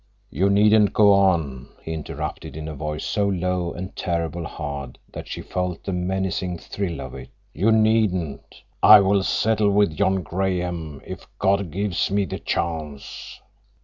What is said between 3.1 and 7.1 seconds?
low and terribly hard that she felt the menacing thrill